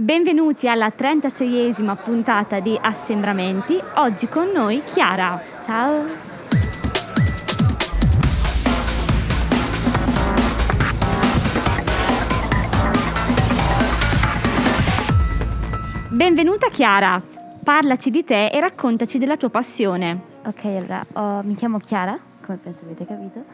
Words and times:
Benvenuti 0.00 0.68
alla 0.68 0.92
36esima 0.96 2.00
puntata 2.00 2.60
di 2.60 2.78
Assembramenti. 2.80 3.76
Oggi 3.96 4.28
con 4.28 4.48
noi 4.50 4.80
Chiara. 4.84 5.42
Ciao. 5.64 6.04
Benvenuta 16.10 16.68
Chiara. 16.68 17.20
Parlaci 17.64 18.10
di 18.10 18.22
te 18.22 18.46
e 18.46 18.60
raccontaci 18.60 19.18
della 19.18 19.36
tua 19.36 19.50
passione. 19.50 20.20
Ok, 20.44 20.64
allora 20.66 21.04
oh, 21.14 21.42
mi 21.42 21.56
chiamo 21.56 21.78
Chiara, 21.78 22.16
come 22.46 22.58
penso 22.58 22.82
avete 22.84 23.04
capito. 23.04 23.44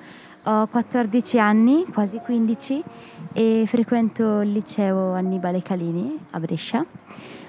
Ho 0.47 0.67
14 0.67 1.39
anni, 1.39 1.87
quasi 1.91 2.19
15 2.19 2.83
e 3.33 3.65
frequento 3.67 4.43
il 4.43 4.53
liceo 4.53 5.15
Annibale 5.15 5.63
Calini 5.63 6.19
a 6.33 6.39
Brescia. 6.39 6.85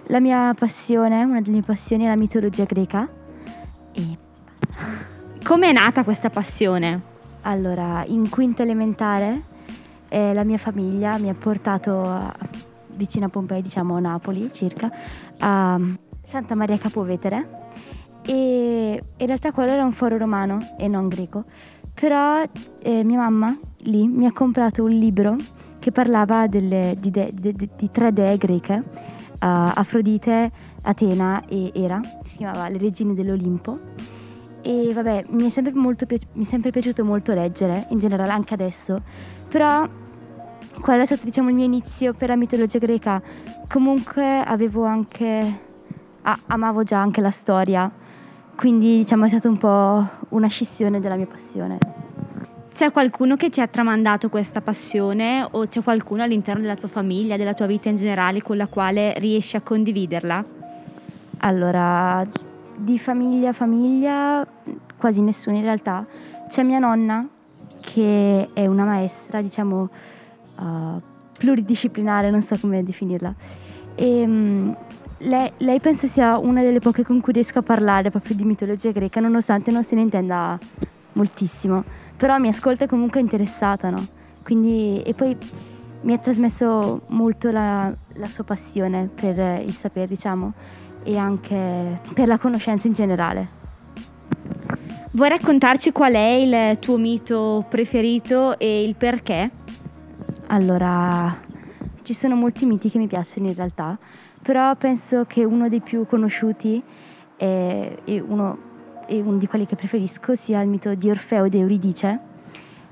La 0.08 0.22
mia 0.22 0.54
passione, 0.58 1.22
una 1.26 1.42
delle 1.42 1.52
mie 1.52 1.62
passioni 1.62 2.06
è 2.06 2.08
la 2.08 2.16
mitologia 2.16 2.64
greca. 2.64 3.06
E... 3.92 4.18
Come 5.44 5.70
è 5.70 5.74
nata 5.74 6.06
questa 6.06 6.30
passione? 6.30 7.02
Allora, 7.42 8.02
in 8.08 8.30
quinta 8.30 8.64
elementare 8.64 9.42
eh, 10.08 10.34
la 10.34 10.46
mia 10.46 10.58
famiglia 10.58 11.18
mi 11.18 11.28
ha 11.28 11.36
portato 11.36 12.02
a, 12.02 12.34
vicino 12.92 13.26
a 13.26 13.30
Pompei, 13.30 13.62
diciamo 13.62 13.98
a 13.98 14.00
Napoli 14.00 14.50
circa, 14.54 14.90
a 15.40 15.78
Santa 16.24 16.56
Maria 16.56 16.78
Capovetere 16.78 17.64
e 18.28 19.04
in 19.18 19.26
realtà 19.28 19.52
quello 19.52 19.72
era 19.72 19.84
un 19.84 19.92
foro 19.92 20.18
romano 20.18 20.74
e 20.78 20.88
non 20.88 21.08
greco, 21.08 21.44
però 21.96 22.44
eh, 22.84 23.04
mia 23.04 23.18
mamma 23.18 23.58
lì 23.84 24.08
mi 24.08 24.26
ha 24.26 24.34
comprato 24.34 24.84
un 24.84 24.92
libro 24.92 25.36
che 25.80 25.92
parlava 25.92 26.48
delle, 26.48 26.96
di, 27.00 27.10
de, 27.10 27.32
de, 27.34 27.54
de, 27.54 27.70
di, 27.76 27.90
tre 27.90 28.12
dee 28.12 28.38
greche, 28.38 28.74
uh, 28.74 29.38
Afrodite, 29.40 30.52
Atena 30.82 31.44
e 31.48 31.72
Era, 31.74 32.02
si 32.24 32.38
chiamava 32.38 32.68
Le 32.70 32.78
regine 32.78 33.14
dell'Olimpo. 33.14 33.80
E 34.62 34.92
vabbè, 34.94 35.26
mi 35.30 35.46
è 35.46 35.50
sempre, 35.50 35.74
molto, 35.74 36.08
mi 36.34 36.44
è 36.44 36.46
sempre 36.46 36.72
piaciuto 36.72 37.06
molto 37.06 37.34
leggere, 37.34 37.86
in 37.90 38.00
generale 38.00 38.32
anche 38.32 38.56
adesso, 38.56 39.00
però 39.48 39.88
quello 40.82 41.04
è 41.04 41.06
stato 41.06 41.24
diciamo 41.24 41.50
il 41.50 41.56
mio 41.56 41.66
inizio 41.66 42.14
per 42.14 42.30
la 42.30 42.36
mitologia 42.36 42.80
greca. 42.80 43.22
Comunque 43.70 44.42
avevo 44.42 44.86
anche, 44.86 45.60
ah, 46.24 46.40
amavo 46.48 46.82
già 46.82 47.00
anche 47.00 47.22
la 47.22 47.30
storia, 47.30 47.92
quindi 48.56 48.98
diciamo 48.98 49.26
è 49.26 49.28
stata 49.28 49.50
un 49.50 49.58
po' 49.58 50.08
una 50.30 50.48
scissione 50.48 51.00
della 51.00 51.16
mia 51.16 51.28
passione. 51.28 51.78
C'è 52.72 52.92
qualcuno 52.92 53.36
che 53.38 53.50
ti 53.50 53.62
ha 53.62 53.68
tramandato 53.68 54.28
questa 54.30 54.60
passione 54.60 55.48
o 55.50 55.66
c'è 55.66 55.82
qualcuno 55.82 56.24
all'interno 56.24 56.62
della 56.62 56.76
tua 56.76 56.90
famiglia, 56.90 57.38
della 57.38 57.54
tua 57.54 57.68
vita 57.68 57.88
in 57.88 57.96
generale 57.96 58.42
con 58.42 58.58
la 58.58 58.68
quale 58.68 59.14
riesci 59.18 59.56
a 59.56 59.62
condividerla? 59.62 60.44
Allora, 61.38 62.24
di 62.76 63.00
famiglia 63.00 63.50
a 63.50 63.54
famiglia 63.54 64.46
quasi 64.98 65.22
nessuno 65.22 65.56
in 65.56 65.64
realtà. 65.64 66.06
C'è 66.50 66.64
mia 66.64 66.80
nonna 66.80 67.28
che 67.80 68.50
è 68.54 68.66
una 68.66 68.84
maestra, 68.84 69.42
diciamo, 69.42 69.90
uh, 70.60 71.02
pluridisciplinare, 71.38 72.30
non 72.30 72.42
so 72.42 72.58
come 72.60 72.84
definirla. 72.84 73.34
E, 73.96 74.24
um, 74.24 74.76
lei, 75.20 75.52
lei, 75.58 75.80
penso 75.80 76.08
sia 76.08 76.38
una 76.38 76.62
delle 76.62 76.80
poche 76.80 77.04
con 77.04 77.22
cui 77.22 77.34
riesco 77.34 77.60
a 77.60 77.64
parlare 77.64 78.10
proprio 78.10 78.36
di 78.36 78.44
mitologia 78.44 78.92
greca, 78.92 79.20
nonostante 79.20 79.72
non 79.72 79.84
se 79.84 79.96
ne 79.96 80.02
intenda 80.02 80.58
moltissimo 81.14 82.04
però 82.18 82.38
mi 82.38 82.48
ascolta 82.48 82.88
comunque 82.88 83.20
interessata, 83.20 83.90
no? 83.90 84.06
Quindi, 84.44 85.02
e 85.04 85.14
poi 85.14 85.36
mi 86.02 86.14
ha 86.14 86.18
trasmesso 86.18 87.02
molto 87.08 87.52
la, 87.52 87.94
la 88.14 88.28
sua 88.28 88.44
passione 88.44 89.10
per 89.14 89.62
il 89.62 89.76
sapere, 89.76 90.08
diciamo, 90.08 90.54
e 91.04 91.18
anche 91.18 92.00
per 92.14 92.28
la 92.28 92.38
conoscenza 92.38 92.88
in 92.88 92.94
generale. 92.94 93.64
Vuoi 95.12 95.30
raccontarci 95.30 95.92
qual 95.92 96.14
è 96.14 96.30
il 96.30 96.80
tuo 96.80 96.98
mito 96.98 97.66
preferito 97.70 98.58
e 98.60 98.84
il 98.84 98.96
perché? 98.96 99.50
Allora, 100.48 101.34
ci 102.06 102.14
sono 102.14 102.36
molti 102.36 102.66
miti 102.66 102.90
che 102.90 103.00
mi 103.00 103.08
piacciono 103.08 103.48
in 103.48 103.56
realtà, 103.56 103.98
però 104.42 104.76
penso 104.76 105.26
che 105.26 105.44
uno 105.44 105.68
dei 105.68 105.82
più 105.82 106.06
conosciuti 106.06 106.82
è 107.36 107.98
uno 108.26 108.74
e 109.08 109.20
uno 109.22 109.38
di 109.38 109.48
quelli 109.48 109.66
che 109.66 109.76
preferisco 109.76 110.36
sia 110.36 110.62
il 110.62 110.70
mito 110.70 110.94
di 110.96 111.10
Orfeo 111.10 111.46
ed 111.46 111.56
Euridice. 111.56 112.20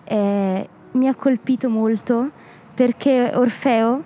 Eh, 0.04 0.70
mi 0.92 1.08
ha 1.08 1.16
colpito 1.16 1.70
molto 1.70 2.32
perché 2.74 3.32
Orfeo, 3.34 4.04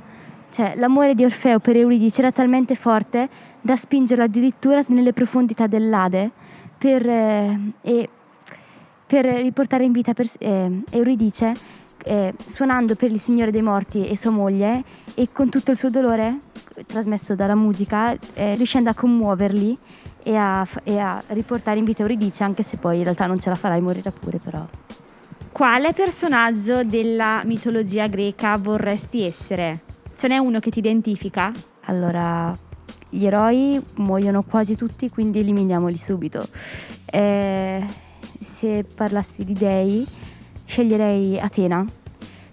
cioè 0.52 0.76
l'amore 0.76 1.16
di 1.16 1.26
Orfeo 1.26 1.60
per 1.60 1.76
Euridice 1.76 2.22
era 2.22 2.32
talmente 2.32 2.76
forte 2.76 3.30
da 3.62 3.76
spingerlo 3.76 4.24
addirittura 4.24 4.84
nelle 4.88 5.14
profondità 5.14 5.68
dell'Ade 5.68 6.32
per, 6.78 7.08
eh, 7.08 8.10
per 9.06 9.26
riportare 9.26 9.84
in 9.84 9.92
vita 9.92 10.14
per, 10.14 10.28
eh, 10.40 10.82
Euridice 10.90 11.54
eh, 12.08 12.34
suonando 12.46 12.96
per 12.96 13.12
il 13.12 13.20
Signore 13.20 13.52
dei 13.52 13.62
Morti 13.62 14.08
e 14.08 14.16
sua 14.16 14.32
moglie 14.32 14.84
e 15.14 15.30
con 15.32 15.50
tutto 15.50 15.72
il 15.72 15.78
suo 15.78 15.90
dolore 15.90 16.40
trasmesso 16.86 17.36
dalla 17.36 17.56
musica, 17.56 18.16
eh, 18.34 18.56
riuscendo 18.56 18.90
a 18.90 18.94
commuoverli 18.94 19.78
e 20.24 20.36
a, 20.36 20.68
e 20.84 21.00
a 21.00 21.22
riportare 21.28 21.80
in 21.80 21.86
vita 21.86 22.02
Euridice, 22.02 22.44
anche 22.44 22.64
se 22.64 22.78
poi 22.78 22.98
in 22.98 23.04
realtà 23.04 23.26
non 23.26 23.40
ce 23.40 23.50
la 23.50 23.56
farai, 23.56 23.82
morirà 23.82 24.12
pure 24.12 24.40
però. 24.40 24.66
Quale 25.52 25.94
personaggio 25.94 26.84
della 26.84 27.42
mitologia 27.44 28.08
greca 28.08 28.58
vorresti 28.58 29.24
essere? 29.24 29.82
Ce 30.16 30.28
n'è 30.28 30.38
uno 30.38 30.60
che 30.60 30.70
ti 30.70 30.80
identifica? 30.80 31.52
Allora, 31.86 32.56
gli 33.10 33.26
eroi 33.26 33.82
muoiono 33.96 34.44
quasi 34.44 34.76
tutti, 34.76 35.10
quindi 35.10 35.40
eliminiamoli 35.40 35.98
subito. 35.98 36.48
Eh, 37.06 37.84
se 38.40 38.84
parlassi 38.84 39.44
di 39.44 39.54
dei, 39.54 40.06
sceglierei 40.68 41.40
Atena, 41.40 41.86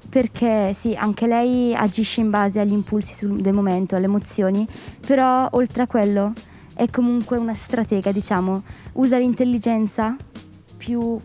perché 0.08 0.72
sì, 0.72 0.94
anche 0.94 1.26
lei 1.26 1.74
agisce 1.74 2.20
in 2.20 2.30
base 2.30 2.60
agli 2.60 2.72
impulsi 2.72 3.26
del 3.26 3.52
momento, 3.52 3.96
alle 3.96 4.06
emozioni, 4.06 4.66
però 5.04 5.48
oltre 5.50 5.82
a 5.82 5.86
quello 5.86 6.32
è 6.74 6.88
comunque 6.88 7.36
una 7.36 7.54
stratega, 7.54 8.12
diciamo, 8.12 8.62
usa 8.92 9.18
l'intelligenza 9.18 10.16
più 10.76 11.20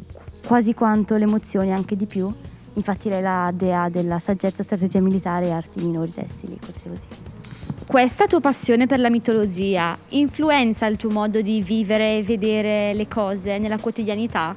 quasi 0.45 0.73
quanto 0.73 1.15
le 1.15 1.23
emozioni, 1.23 1.71
anche 1.71 1.95
di 1.95 2.05
più. 2.05 2.33
Infatti 2.73 3.09
lei 3.09 3.19
è 3.19 3.21
la 3.21 3.51
dea 3.53 3.89
della 3.89 4.19
saggezza, 4.19 4.63
strategia 4.63 4.99
militare 4.99 5.47
e 5.47 5.51
arti 5.51 5.83
minori 5.83 6.11
tessili, 6.11 6.57
cose 6.59 6.89
così. 6.89 7.07
Questa 7.85 8.27
tua 8.27 8.39
passione 8.39 8.87
per 8.87 8.99
la 8.99 9.09
mitologia 9.09 9.97
influenza 10.09 10.85
il 10.85 10.97
tuo 10.97 11.09
modo 11.09 11.41
di 11.41 11.61
vivere 11.61 12.17
e 12.17 12.23
vedere 12.23 12.93
le 12.93 13.07
cose 13.07 13.57
nella 13.57 13.77
quotidianità? 13.77 14.55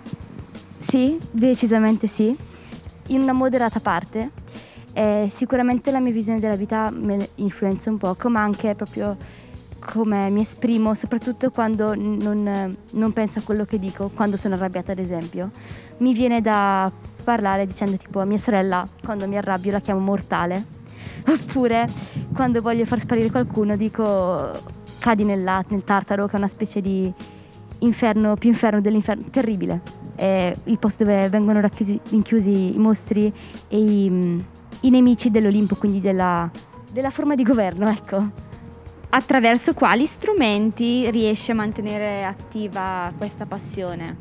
Sì, 0.83 1.17
decisamente 1.31 2.09
sì, 2.09 2.37
in 3.09 3.21
una 3.21 3.33
moderata 3.33 3.79
parte. 3.79 4.31
Eh, 4.93 5.29
sicuramente 5.31 5.93
la 5.93 6.01
mia 6.01 6.13
visione 6.13 6.41
della 6.41 6.57
vita 6.57 6.91
me 6.91 7.31
influenza 7.37 7.89
un 7.89 7.99
poco, 7.99 8.29
ma 8.29 8.43
anche 8.43 8.75
proprio 8.75 9.17
come 9.79 10.29
mi 10.29 10.41
esprimo, 10.41 10.95
soprattutto 10.95 11.51
quando 11.51 11.95
non, 11.95 12.77
non, 12.91 13.13
penso 13.13 13.39
a 13.39 13.43
quello 13.43 13.65
che 13.65 13.79
dico, 13.79 14.11
quando 14.13 14.37
sono 14.37 14.55
arrabbiata 14.55 14.91
ad 14.91 14.99
esempio. 14.99 15.51
Mi 15.99 16.13
viene 16.13 16.41
da 16.41 16.91
parlare 17.23 17.65
dicendo 17.65 17.97
tipo 17.97 18.21
a 18.21 18.25
mia 18.25 18.37
sorella, 18.37 18.87
quando 19.05 19.29
mi 19.29 19.37
arrabbio 19.37 19.71
la 19.71 19.81
chiamo 19.81 20.01
mortale, 20.01 20.67
oppure 21.27 21.89
quando 22.35 22.61
voglio 22.61 22.85
far 22.85 22.99
sparire 22.99 23.31
qualcuno 23.31 23.77
dico 23.77 24.51
cadi 24.99 25.25
nel, 25.25 25.65
nel 25.69 25.85
tartaro, 25.85 26.27
che 26.27 26.33
è 26.33 26.37
una 26.39 26.49
specie 26.49 26.81
di 26.81 27.11
inferno, 27.79 28.35
più 28.35 28.51
inferno 28.51 28.81
dell'inferno, 28.81 29.25
terribile. 29.31 30.02
È 30.15 30.55
il 30.65 30.79
posto 30.79 31.05
dove 31.05 31.29
vengono 31.29 31.61
racchiusi, 31.61 31.99
rinchiusi 32.11 32.75
i 32.75 32.79
mostri 32.79 33.33
e 33.69 33.79
i, 33.79 34.45
i 34.81 34.91
nemici 34.91 35.31
dell'Olimpo, 35.31 35.75
quindi 35.77 36.01
della, 36.01 36.51
della 36.91 37.11
forma 37.11 37.35
di 37.35 37.43
governo, 37.43 37.89
ecco 37.89 38.51
attraverso 39.15 39.75
quali 39.75 40.07
strumenti 40.07 41.11
riesci 41.11 41.51
a 41.51 41.55
mantenere 41.55 42.25
attiva 42.25 43.13
questa 43.17 43.45
passione? 43.45 44.17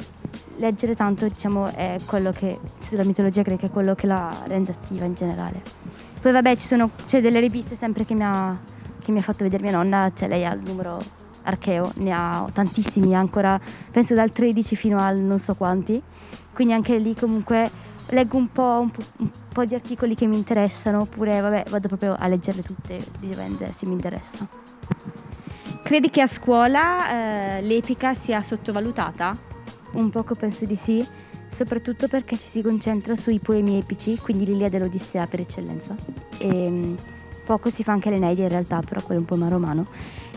Leggere 0.57 0.95
tanto, 0.95 1.27
diciamo, 1.27 1.67
è 1.67 1.97
quello 2.05 2.31
che, 2.31 2.59
sulla 2.79 3.05
mitologia 3.05 3.41
greca, 3.41 3.67
è 3.67 3.69
quello 3.69 3.95
che 3.95 4.05
la 4.05 4.29
rende 4.47 4.71
attiva 4.71 5.05
in 5.05 5.13
generale. 5.13 5.61
Poi 6.19 6.31
vabbè, 6.31 6.55
ci 6.57 6.67
sono, 6.67 6.91
c'è 7.05 7.21
delle 7.21 7.39
riviste 7.39 7.75
sempre 7.75 8.05
che 8.05 8.13
mi, 8.13 8.23
ha, 8.23 8.57
che 9.01 9.11
mi 9.11 9.19
ha 9.19 9.21
fatto 9.21 9.43
vedere 9.43 9.63
mia 9.63 9.71
nonna, 9.71 10.11
cioè 10.13 10.27
lei 10.27 10.45
ha 10.45 10.53
il 10.53 10.61
numero 10.61 11.01
archeo, 11.43 11.91
ne 11.95 12.11
ha 12.11 12.47
tantissimi 12.51 13.15
ancora, 13.15 13.59
penso 13.91 14.13
dal 14.13 14.31
13 14.31 14.75
fino 14.75 14.99
al 14.99 15.17
non 15.17 15.39
so 15.39 15.55
quanti, 15.55 16.01
quindi 16.53 16.73
anche 16.73 16.97
lì 16.97 17.15
comunque 17.15 17.69
leggo 18.09 18.37
un 18.37 18.51
po', 18.51 18.79
un 18.81 18.89
po', 18.89 19.03
un 19.17 19.29
po 19.51 19.65
di 19.65 19.75
articoli 19.75 20.15
che 20.15 20.27
mi 20.27 20.35
interessano, 20.35 21.01
oppure 21.01 21.39
vabbè, 21.39 21.65
vado 21.69 21.87
proprio 21.87 22.15
a 22.17 22.27
leggerle 22.27 22.61
tutte, 22.61 22.99
dipende 23.19 23.71
se 23.71 23.85
mi 23.85 23.93
interessa. 23.93 24.47
Credi 25.83 26.09
che 26.09 26.21
a 26.21 26.27
scuola 26.27 27.57
eh, 27.57 27.61
l'epica 27.61 28.13
sia 28.13 28.41
sottovalutata? 28.41 29.35
Un 29.93 30.09
poco 30.09 30.35
penso 30.35 30.65
di 30.65 30.75
sì, 30.75 31.05
soprattutto 31.47 32.07
perché 32.07 32.37
ci 32.37 32.47
si 32.47 32.61
concentra 32.61 33.15
sui 33.15 33.39
poemi 33.39 33.77
epici, 33.77 34.17
quindi 34.17 34.45
l'Iliade 34.45 34.77
e 34.77 34.79
l'Odissea 34.79 35.27
per 35.27 35.41
eccellenza. 35.41 35.95
E, 36.37 36.95
poco 37.43 37.69
si 37.69 37.83
fa 37.83 37.91
anche 37.91 38.09
l'Eneide 38.09 38.43
in 38.43 38.49
realtà, 38.49 38.81
però 38.81 39.01
quello 39.01 39.21
è 39.21 39.23
un 39.23 39.39
po' 39.39 39.49
romano. 39.49 39.87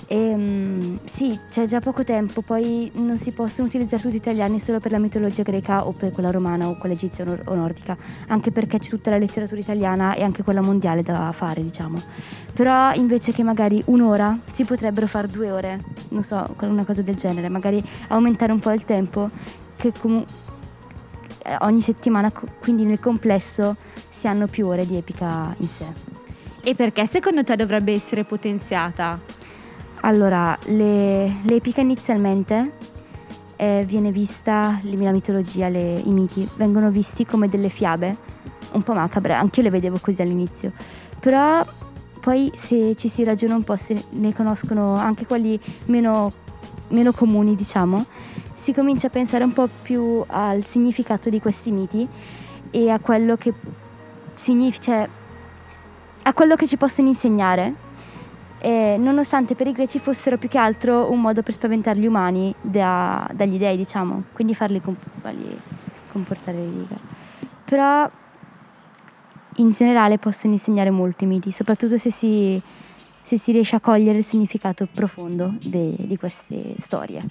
E, 0.06 0.34
um, 0.34 0.98
sì, 1.04 1.38
c'è 1.48 1.66
già 1.66 1.80
poco 1.80 2.04
tempo, 2.04 2.42
poi 2.42 2.90
non 2.94 3.16
si 3.16 3.32
possono 3.32 3.66
utilizzare 3.66 4.02
tutti 4.02 4.14
gli 4.14 4.18
italiani 4.18 4.60
solo 4.60 4.78
per 4.78 4.90
la 4.90 4.98
mitologia 4.98 5.42
greca 5.42 5.86
o 5.86 5.92
per 5.92 6.12
quella 6.12 6.30
romana 6.30 6.68
o 6.68 6.76
quella 6.76 6.94
egizia 6.94 7.24
o 7.44 7.54
nordica, 7.54 7.96
anche 8.28 8.50
perché 8.50 8.78
c'è 8.78 8.90
tutta 8.90 9.10
la 9.10 9.18
letteratura 9.18 9.60
italiana 9.60 10.14
e 10.14 10.22
anche 10.22 10.42
quella 10.42 10.60
mondiale 10.60 11.02
da 11.02 11.32
fare, 11.32 11.62
diciamo. 11.62 12.00
Però 12.52 12.92
invece 12.92 13.32
che 13.32 13.42
magari 13.42 13.82
un'ora, 13.86 14.38
si 14.52 14.64
potrebbero 14.64 15.06
fare 15.06 15.26
due 15.28 15.50
ore, 15.50 15.80
non 16.10 16.22
so, 16.22 16.54
una 16.60 16.84
cosa 16.84 17.02
del 17.02 17.16
genere, 17.16 17.48
magari 17.48 17.82
aumentare 18.08 18.52
un 18.52 18.60
po' 18.60 18.70
il 18.70 18.84
tempo, 18.84 19.30
che 19.76 19.92
comunque 19.98 20.42
eh, 21.46 21.56
ogni 21.60 21.80
settimana, 21.80 22.32
quindi 22.60 22.84
nel 22.84 23.00
complesso, 23.00 23.76
si 24.08 24.26
hanno 24.26 24.46
più 24.46 24.66
ore 24.66 24.86
di 24.86 24.96
epica 24.96 25.54
in 25.58 25.68
sé. 25.68 26.22
E 26.66 26.74
perché 26.74 27.04
secondo 27.04 27.44
te 27.44 27.56
dovrebbe 27.56 27.92
essere 27.92 28.24
potenziata? 28.24 29.20
Allora, 30.00 30.56
le, 30.68 31.42
l'epica 31.42 31.82
inizialmente 31.82 32.72
eh, 33.56 33.84
viene 33.86 34.10
vista, 34.10 34.80
la 34.80 35.10
mitologia, 35.10 35.68
le, 35.68 35.92
i 35.92 36.10
miti, 36.10 36.48
vengono 36.56 36.90
visti 36.90 37.26
come 37.26 37.50
delle 37.50 37.68
fiabe, 37.68 38.16
un 38.72 38.82
po' 38.82 38.94
macabre, 38.94 39.34
anche 39.34 39.60
io 39.60 39.66
le 39.66 39.72
vedevo 39.72 39.98
così 40.00 40.22
all'inizio, 40.22 40.72
però 41.20 41.62
poi 42.18 42.50
se 42.54 42.96
ci 42.96 43.08
si 43.08 43.24
ragiona 43.24 43.56
un 43.56 43.62
po', 43.62 43.76
se 43.76 44.02
ne 44.12 44.32
conoscono 44.32 44.94
anche 44.94 45.26
quelli 45.26 45.60
meno, 45.86 46.32
meno 46.88 47.12
comuni, 47.12 47.54
diciamo, 47.56 48.06
si 48.54 48.72
comincia 48.72 49.08
a 49.08 49.10
pensare 49.10 49.44
un 49.44 49.52
po' 49.52 49.68
più 49.82 50.24
al 50.26 50.64
significato 50.64 51.28
di 51.28 51.40
questi 51.40 51.72
miti 51.72 52.08
e 52.70 52.88
a 52.88 52.98
quello 53.00 53.36
che 53.36 53.52
significa, 54.32 54.82
cioè, 54.82 55.08
a 56.24 56.34
quello 56.34 56.56
che 56.56 56.66
ci 56.66 56.76
possono 56.76 57.08
insegnare 57.08 57.92
eh, 58.64 58.96
nonostante 58.98 59.54
per 59.54 59.66
i 59.66 59.72
greci 59.72 59.98
fossero 59.98 60.38
più 60.38 60.48
che 60.48 60.56
altro 60.56 61.10
un 61.10 61.20
modo 61.20 61.42
per 61.42 61.52
spaventare 61.52 61.98
gli 61.98 62.06
umani 62.06 62.54
da, 62.62 63.28
dagli 63.34 63.58
dei, 63.58 63.76
diciamo, 63.76 64.24
quindi 64.32 64.54
farli, 64.54 64.80
comp- 64.80 65.04
comportare 66.10 66.56
riga. 66.60 66.96
Però 67.62 68.10
in 69.56 69.70
generale 69.70 70.16
possono 70.16 70.54
insegnare 70.54 70.88
molti 70.88 71.26
miti, 71.26 71.52
soprattutto 71.52 71.98
se 71.98 72.10
si, 72.10 72.58
se 73.22 73.36
si 73.36 73.52
riesce 73.52 73.76
a 73.76 73.80
cogliere 73.80 74.16
il 74.16 74.24
significato 74.24 74.88
profondo 74.90 75.52
de, 75.60 75.94
di 75.98 76.16
queste 76.16 76.76
storie. 76.78 77.22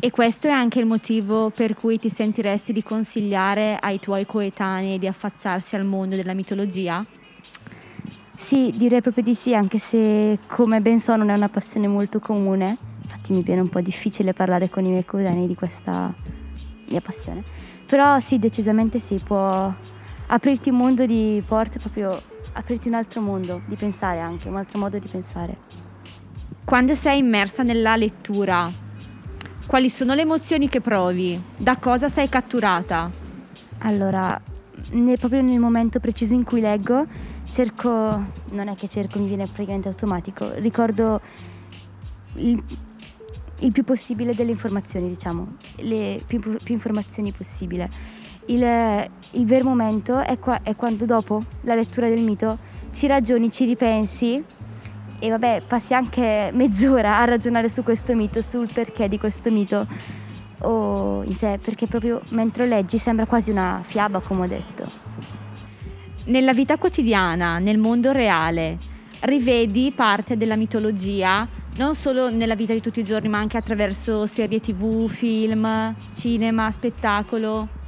E 0.00 0.10
questo 0.10 0.48
è 0.48 0.50
anche 0.50 0.80
il 0.80 0.86
motivo 0.86 1.50
per 1.50 1.74
cui 1.74 2.00
ti 2.00 2.10
sentiresti 2.10 2.72
di 2.72 2.82
consigliare 2.82 3.76
ai 3.80 4.00
tuoi 4.00 4.26
coetanei 4.26 4.98
di 4.98 5.06
affacciarsi 5.06 5.76
al 5.76 5.84
mondo 5.84 6.16
della 6.16 6.34
mitologia? 6.34 7.06
Sì, 8.42 8.72
direi 8.74 9.00
proprio 9.00 9.22
di 9.22 9.36
sì, 9.36 9.54
anche 9.54 9.78
se 9.78 10.40
come 10.48 10.80
ben 10.80 10.98
so 10.98 11.14
non 11.14 11.30
è 11.30 11.36
una 11.36 11.48
passione 11.48 11.86
molto 11.86 12.18
comune, 12.18 12.76
infatti 13.00 13.32
mi 13.32 13.40
viene 13.40 13.60
un 13.60 13.68
po' 13.68 13.80
difficile 13.80 14.32
parlare 14.32 14.68
con 14.68 14.84
i 14.84 14.90
miei 14.90 15.04
coetanei 15.04 15.46
di 15.46 15.54
questa 15.54 16.12
mia 16.88 17.00
passione, 17.00 17.44
però 17.86 18.18
sì, 18.18 18.40
decisamente 18.40 18.98
sì, 18.98 19.20
può 19.24 19.72
aprirti 20.26 20.70
un 20.70 20.76
mondo 20.76 21.06
di 21.06 21.40
porte, 21.46 21.78
proprio 21.78 22.20
aprirti 22.54 22.88
un 22.88 22.94
altro 22.94 23.20
mondo 23.20 23.60
di 23.64 23.76
pensare 23.76 24.18
anche, 24.18 24.48
un 24.48 24.56
altro 24.56 24.80
modo 24.80 24.98
di 24.98 25.06
pensare. 25.06 25.56
Quando 26.64 26.96
sei 26.96 27.20
immersa 27.20 27.62
nella 27.62 27.94
lettura, 27.94 28.68
quali 29.66 29.88
sono 29.88 30.14
le 30.14 30.22
emozioni 30.22 30.68
che 30.68 30.80
provi? 30.80 31.40
Da 31.56 31.76
cosa 31.76 32.08
sei 32.08 32.28
catturata? 32.28 33.08
Allora, 33.78 34.38
ne, 34.90 35.16
proprio 35.16 35.42
nel 35.42 35.60
momento 35.60 36.00
preciso 36.00 36.34
in 36.34 36.42
cui 36.42 36.60
leggo, 36.60 37.30
cerco, 37.52 37.90
non 38.50 38.68
è 38.68 38.74
che 38.74 38.88
cerco, 38.88 39.18
mi 39.18 39.26
viene 39.26 39.46
praticamente 39.46 39.86
automatico, 39.88 40.52
ricordo 40.54 41.20
il, 42.36 42.62
il 43.60 43.72
più 43.72 43.84
possibile 43.84 44.34
delle 44.34 44.52
informazioni, 44.52 45.06
diciamo, 45.06 45.56
le 45.76 46.20
più, 46.26 46.40
più 46.40 46.74
informazioni 46.74 47.30
possibile. 47.30 47.90
Il, 48.46 48.62
il, 49.32 49.44
vero 49.44 49.64
momento 49.64 50.18
è, 50.18 50.38
qua, 50.38 50.62
è 50.62 50.74
quando 50.74 51.04
dopo 51.04 51.42
la 51.60 51.74
lettura 51.74 52.08
del 52.08 52.20
mito 52.20 52.58
ci 52.90 53.06
ragioni, 53.06 53.52
ci 53.52 53.66
ripensi 53.66 54.42
e 55.18 55.28
vabbè, 55.28 55.62
passi 55.66 55.94
anche 55.94 56.50
mezz'ora 56.52 57.18
a 57.18 57.24
ragionare 57.24 57.68
su 57.68 57.82
questo 57.82 58.16
mito, 58.16 58.40
sul 58.40 58.68
perché 58.72 59.08
di 59.08 59.18
questo 59.18 59.50
mito 59.50 59.86
o 60.60 61.22
in 61.22 61.34
sé, 61.34 61.58
perché 61.62 61.86
proprio 61.86 62.22
mentre 62.30 62.66
leggi 62.66 62.96
sembra 62.96 63.26
quasi 63.26 63.50
una 63.50 63.80
fiaba, 63.84 64.20
come 64.20 64.44
ho 64.44 64.48
detto 64.48 65.31
nella 66.24 66.52
vita 66.52 66.76
quotidiana, 66.76 67.58
nel 67.58 67.78
mondo 67.78 68.12
reale, 68.12 68.78
rivedi 69.20 69.92
parte 69.94 70.36
della 70.36 70.56
mitologia, 70.56 71.46
non 71.76 71.94
solo 71.94 72.30
nella 72.30 72.54
vita 72.54 72.72
di 72.72 72.80
tutti 72.80 73.00
i 73.00 73.04
giorni, 73.04 73.28
ma 73.28 73.38
anche 73.38 73.56
attraverso 73.56 74.26
serie 74.26 74.60
tv, 74.60 75.08
film, 75.08 75.94
cinema, 76.14 76.70
spettacolo? 76.70 77.80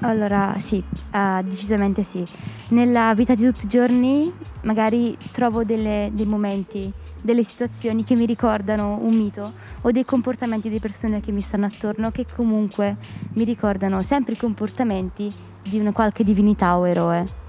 Allora, 0.00 0.54
sì, 0.58 0.82
uh, 1.12 1.42
decisamente 1.42 2.02
sì. 2.02 2.24
Nella 2.68 3.12
vita 3.14 3.34
di 3.34 3.44
tutti 3.44 3.66
i 3.66 3.68
giorni 3.68 4.32
magari 4.62 5.16
trovo 5.30 5.64
delle, 5.64 6.10
dei 6.12 6.24
momenti, 6.24 6.90
delle 7.20 7.44
situazioni 7.44 8.04
che 8.04 8.14
mi 8.14 8.26
ricordano 8.26 8.98
un 9.00 9.14
mito 9.14 9.52
o 9.82 9.90
dei 9.90 10.04
comportamenti 10.04 10.68
di 10.68 10.78
persone 10.78 11.20
che 11.20 11.30
mi 11.30 11.40
stanno 11.40 11.66
attorno 11.66 12.10
che 12.10 12.26
comunque 12.34 12.96
mi 13.34 13.44
ricordano 13.44 14.02
sempre 14.02 14.32
i 14.32 14.36
comportamenti 14.38 15.30
di 15.62 15.78
una 15.78 15.92
qualche 15.92 16.24
divinità 16.24 16.78
o 16.78 16.88
eroe. 16.88 17.41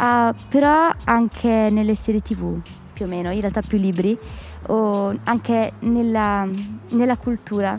Uh, 0.00 0.34
però 0.48 0.90
anche 1.04 1.68
nelle 1.70 1.94
serie 1.94 2.22
tv, 2.22 2.58
più 2.94 3.04
o 3.04 3.08
meno, 3.08 3.30
in 3.32 3.40
realtà 3.40 3.60
più 3.60 3.76
libri, 3.76 4.18
o 4.68 5.14
anche 5.24 5.72
nella, 5.80 6.48
nella 6.88 7.16
cultura 7.18 7.78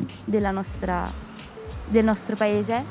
nostra, 0.52 1.10
del 1.88 2.04
nostro 2.04 2.36
paese, 2.36 2.84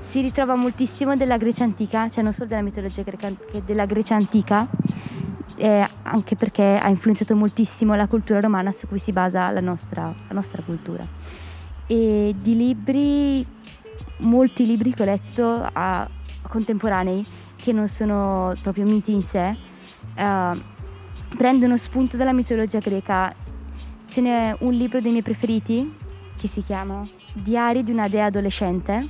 si 0.00 0.20
ritrova 0.20 0.56
moltissimo 0.56 1.14
della 1.14 1.36
Grecia 1.36 1.62
antica, 1.62 2.08
cioè 2.08 2.24
non 2.24 2.32
solo 2.32 2.46
della 2.46 2.60
mitologia 2.60 3.02
greca, 3.02 3.30
che 3.52 3.62
della 3.64 3.86
Grecia 3.86 4.16
antica, 4.16 4.66
eh, 5.54 5.86
anche 6.02 6.34
perché 6.34 6.76
ha 6.82 6.88
influenzato 6.88 7.36
moltissimo 7.36 7.94
la 7.94 8.08
cultura 8.08 8.40
romana 8.40 8.72
su 8.72 8.88
cui 8.88 8.98
si 8.98 9.12
basa 9.12 9.48
la 9.52 9.60
nostra, 9.60 10.02
la 10.02 10.34
nostra 10.34 10.60
cultura. 10.60 11.06
E 11.86 12.34
di 12.36 12.56
libri, 12.56 13.46
molti 14.18 14.66
libri 14.66 14.92
che 14.92 15.02
ho 15.02 15.06
letto 15.06 15.68
a, 15.72 16.08
contemporanei, 16.48 17.24
che 17.56 17.72
non 17.72 17.88
sono 17.88 18.52
proprio 18.62 18.84
miti 18.84 19.12
in 19.12 19.22
sé, 19.22 19.56
uh, 20.16 20.58
prendono 21.36 21.76
spunto 21.76 22.16
dalla 22.16 22.32
mitologia 22.32 22.78
greca. 22.78 23.34
Ce 24.06 24.20
n'è 24.20 24.56
un 24.60 24.72
libro 24.72 25.00
dei 25.00 25.10
miei 25.10 25.22
preferiti 25.22 25.94
che 26.36 26.48
si 26.48 26.62
chiama 26.62 27.06
Diari 27.34 27.84
di 27.84 27.92
una 27.92 28.08
dea 28.08 28.26
adolescente, 28.26 29.06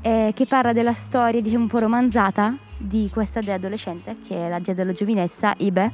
eh, 0.00 0.32
che 0.34 0.44
parla 0.44 0.72
della 0.72 0.92
storia, 0.92 1.40
diciamo 1.40 1.62
un 1.62 1.68
po' 1.68 1.78
romanzata, 1.78 2.56
di 2.76 3.10
questa 3.12 3.40
dea 3.40 3.54
adolescente, 3.54 4.16
che 4.26 4.46
è 4.46 4.48
la 4.48 4.58
dea 4.58 4.74
della 4.74 4.92
giovinezza, 4.92 5.54
Ibe. 5.56 5.92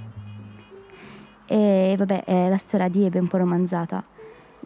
E 1.47 1.94
vabbè, 1.97 2.25
è 2.25 2.49
la 2.49 2.56
storia 2.56 2.88
di 2.88 3.04
Ebe 3.04 3.18
un 3.18 3.28
po' 3.28 3.37
romanzata, 3.37 4.02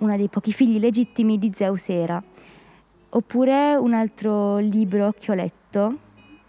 una 0.00 0.17
dei 0.17 0.28
pochi 0.28 0.52
figli 0.52 0.78
legittimi 0.78 1.38
di 1.38 1.50
Zeus 1.52 1.88
era. 1.88 2.23
Oppure 3.11 3.75
un 3.75 3.95
altro 3.95 4.59
libro 4.59 5.12
che 5.19 5.33
ho 5.33 5.35
letto, 5.35 5.58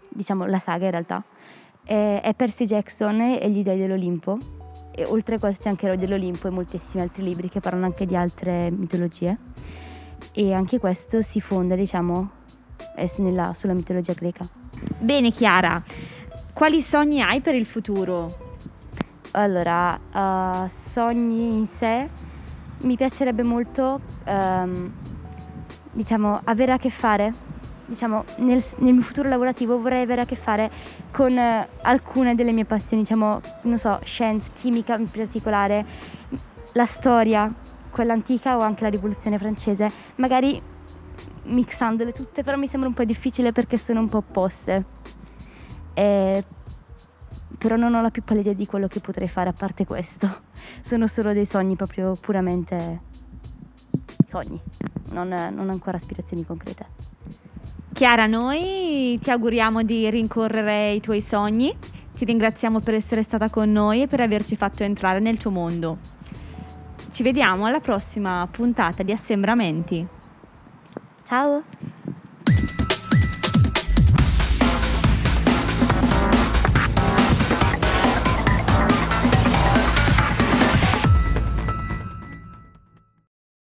diciamo 0.08 0.46
la 0.46 0.58
saga 0.58 0.86
in 0.86 0.90
realtà, 0.90 1.22
è, 1.84 2.20
è 2.22 2.34
Percy 2.34 2.66
Jackson 2.66 3.20
e 3.20 3.50
gli 3.50 3.62
dei 3.62 3.78
dell'Olimpo. 3.78 4.38
E 4.92 5.04
oltre 5.04 5.36
a 5.36 5.38
questo 5.38 5.62
c'è 5.62 5.68
anche 5.68 5.86
Eroi 5.86 5.98
dell'Olimpo 5.98 6.48
e 6.48 6.50
moltissimi 6.50 7.02
altri 7.02 7.22
libri 7.22 7.48
che 7.48 7.60
parlano 7.60 7.86
anche 7.86 8.06
di 8.06 8.16
altre 8.16 8.70
mitologie. 8.70 9.38
E 10.32 10.52
anche 10.52 10.78
questo 10.78 11.22
si 11.22 11.40
fonda, 11.40 11.74
diciamo, 11.74 12.30
nella, 13.18 13.54
sulla 13.54 13.72
mitologia 13.72 14.12
greca. 14.12 14.46
Bene 14.98 15.30
Chiara, 15.30 15.82
quali 16.52 16.82
sogni 16.82 17.22
hai 17.22 17.40
per 17.40 17.54
il 17.54 17.66
futuro? 17.66 18.48
Allora, 19.32 19.98
uh, 20.12 20.66
sogni 20.68 21.56
in 21.56 21.66
sé, 21.66 22.08
mi 22.78 22.96
piacerebbe 22.96 23.42
molto, 23.42 24.00
um, 24.26 24.92
diciamo, 25.92 26.40
avere 26.44 26.72
a 26.72 26.78
che 26.78 26.90
fare 26.90 27.32
diciamo, 27.90 28.24
nel, 28.36 28.62
nel, 28.78 28.94
mio 28.94 29.02
futuro 29.02 29.28
lavorativo 29.28 29.80
vorrei 29.80 30.02
avere 30.02 30.22
a 30.22 30.24
che 30.24 30.36
fare 30.36 30.70
con 31.10 31.36
eh, 31.36 31.68
alcune 31.82 32.36
delle 32.36 32.52
mie 32.52 32.64
passioni, 32.64 33.02
diciamo, 33.02 33.40
non 33.62 33.78
so, 33.78 33.98
scienze, 34.04 34.50
chimica 34.54 34.96
in 34.96 35.10
particolare, 35.10 35.84
la 36.72 36.86
storia, 36.86 37.52
quella 37.90 38.12
antica 38.12 38.56
o 38.56 38.60
anche 38.60 38.84
la 38.84 38.90
rivoluzione 38.90 39.38
francese, 39.38 39.90
magari 40.16 40.62
mixandole 41.44 42.12
tutte, 42.12 42.44
però 42.44 42.56
mi 42.56 42.68
sembra 42.68 42.88
un 42.88 42.94
po' 42.94 43.04
difficile 43.04 43.50
perché 43.50 43.76
sono 43.76 44.00
un 44.00 44.08
po' 44.08 44.18
opposte. 44.18 44.84
E, 45.94 46.44
però 47.58 47.76
non 47.76 47.92
ho 47.94 48.00
la 48.00 48.10
più 48.10 48.22
pallida 48.22 48.50
idea 48.50 48.58
di 48.58 48.66
quello 48.66 48.86
che 48.86 49.00
potrei 49.00 49.28
fare 49.28 49.50
a 49.50 49.52
parte 49.52 49.84
questo. 49.84 50.42
Sono 50.80 51.06
solo 51.06 51.32
dei 51.32 51.44
sogni 51.44 51.76
proprio 51.76 52.16
puramente 52.18 53.08
sogni, 54.26 54.58
non, 55.10 55.28
non 55.28 55.68
ancora 55.68 55.96
aspirazioni 55.96 56.46
concrete. 56.46 56.89
Chiara, 58.00 58.24
noi 58.24 59.18
ti 59.20 59.30
auguriamo 59.30 59.82
di 59.82 60.08
rincorrere 60.08 60.92
i 60.92 61.00
tuoi 61.00 61.20
sogni. 61.20 61.70
Ti 62.14 62.24
ringraziamo 62.24 62.80
per 62.80 62.94
essere 62.94 63.22
stata 63.22 63.50
con 63.50 63.70
noi 63.70 64.00
e 64.00 64.06
per 64.06 64.20
averci 64.20 64.56
fatto 64.56 64.82
entrare 64.82 65.18
nel 65.18 65.36
tuo 65.36 65.50
mondo. 65.50 65.98
Ci 67.10 67.22
vediamo 67.22 67.66
alla 67.66 67.80
prossima 67.80 68.48
puntata 68.50 69.02
di 69.02 69.12
Assembramenti. 69.12 70.06
Ciao! 71.24 71.62